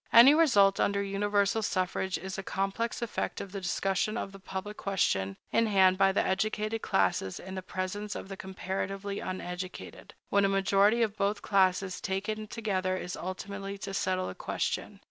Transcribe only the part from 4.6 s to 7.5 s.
question in hand by the educated classes